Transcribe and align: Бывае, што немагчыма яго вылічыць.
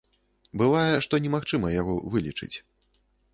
Бывае, 0.61 0.95
што 1.07 1.19
немагчыма 1.25 1.67
яго 1.75 1.93
вылічыць. 2.15 2.51